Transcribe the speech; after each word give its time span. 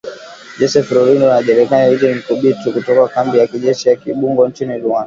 Joseph 0.59 0.89
Rurindo 0.95 1.25
na 1.29 1.43
jenerali 1.45 1.85
Eugene 1.87 2.19
Nkubito, 2.23 2.67
kutoka 2.75 3.03
kambi 3.15 3.35
ya 3.37 3.47
kijeshi 3.51 3.89
ya 3.89 3.95
Kibungo 3.95 4.41
nchini 4.47 4.77
Rwanda 4.77 4.99